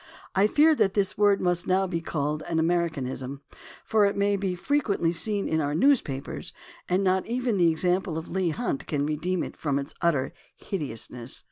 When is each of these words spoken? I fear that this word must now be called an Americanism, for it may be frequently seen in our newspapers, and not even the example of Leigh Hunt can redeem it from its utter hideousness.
I 0.33 0.47
fear 0.47 0.73
that 0.77 0.95
this 0.95 1.15
word 1.15 1.39
must 1.41 1.67
now 1.67 1.85
be 1.85 2.01
called 2.01 2.41
an 2.49 2.57
Americanism, 2.57 3.41
for 3.85 4.07
it 4.07 4.17
may 4.17 4.35
be 4.35 4.55
frequently 4.55 5.11
seen 5.11 5.47
in 5.47 5.61
our 5.61 5.75
newspapers, 5.75 6.53
and 6.89 7.03
not 7.03 7.27
even 7.27 7.57
the 7.57 7.69
example 7.69 8.17
of 8.17 8.27
Leigh 8.27 8.49
Hunt 8.49 8.87
can 8.87 9.05
redeem 9.05 9.43
it 9.43 9.55
from 9.55 9.77
its 9.77 9.93
utter 10.01 10.33
hideousness. 10.55 11.39